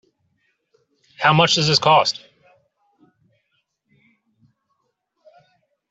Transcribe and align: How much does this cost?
How 1.19 1.31
much 1.31 1.53
does 1.53 1.67
this 1.67 1.77
cost? 1.77 2.25